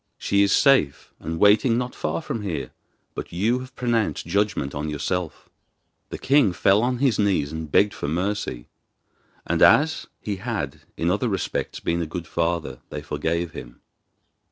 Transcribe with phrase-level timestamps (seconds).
[0.17, 2.71] She is safe, and waiting not far from here;
[3.13, 5.51] but you have pronounced judgment on yourself.' Then
[6.09, 8.67] the king fell on his knees and begged for mercy;
[9.45, 13.79] and as he had in other respects been a good father, they forgave him.